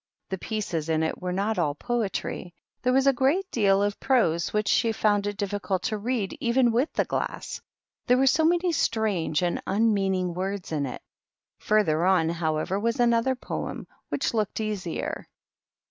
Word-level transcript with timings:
The 0.29 0.39
pieces 0.39 0.89
in 0.89 1.03
it 1.03 1.21
wer 1.21 1.31
not 1.31 1.59
all 1.59 1.75
poetry; 1.75 2.55
there 2.81 2.91
was 2.91 3.05
a 3.05 3.13
great 3.13 3.45
deal 3.51 3.83
of 3.83 3.99
prose 3.99 4.51
which 4.51 4.67
she 4.67 4.91
found 4.91 5.27
it 5.27 5.37
difficult 5.37 5.83
to 5.83 5.97
read, 5.99 6.35
even 6.39 6.71
wit] 6.71 6.91
the 6.95 7.05
glass, 7.05 7.61
there 8.07 8.17
were 8.17 8.25
so 8.25 8.43
many 8.43 8.71
strange 8.71 9.43
and 9.43 9.61
un 9.67 9.93
meaning 9.93 10.33
words 10.33 10.71
in 10.71 10.87
it. 10.87 11.03
Farther 11.59 12.03
on, 12.03 12.29
however, 12.29 12.79
wa 12.79 12.89
another 12.97 13.35
poem, 13.35 13.85
which 14.09 14.33
looked 14.33 14.59
easier. 14.59 15.27